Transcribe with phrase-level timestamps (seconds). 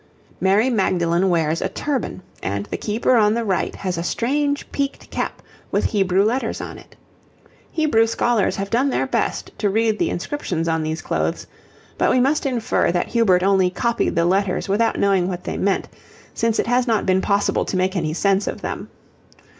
[0.39, 5.11] Mary Magdalen wears a turban, and the keeper on the right has a strange peaked
[5.11, 6.95] cap with Hebrew letters on it.
[7.71, 11.45] Hebrew scholars have done their best to read the inscriptions on these clothes,
[11.99, 15.87] but we must infer that Hubert only copied the letters without knowing what they meant,
[16.33, 18.89] since it has not been possible to make any sense of them.